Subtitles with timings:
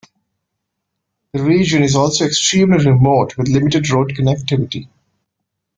[1.31, 4.87] The region is also extremely remote, with limited road connectivity.